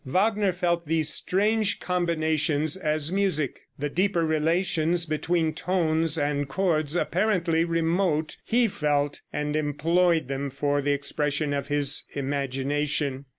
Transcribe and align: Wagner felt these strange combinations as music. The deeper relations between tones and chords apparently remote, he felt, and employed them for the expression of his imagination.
Wagner 0.03 0.51
felt 0.51 0.87
these 0.87 1.09
strange 1.09 1.79
combinations 1.79 2.75
as 2.75 3.11
music. 3.11 3.67
The 3.77 3.87
deeper 3.87 4.25
relations 4.25 5.05
between 5.05 5.53
tones 5.53 6.17
and 6.17 6.47
chords 6.47 6.95
apparently 6.95 7.63
remote, 7.65 8.37
he 8.43 8.67
felt, 8.67 9.21
and 9.31 9.55
employed 9.55 10.27
them 10.27 10.49
for 10.49 10.81
the 10.81 10.91
expression 10.91 11.53
of 11.53 11.67
his 11.67 12.01
imagination. 12.15 13.25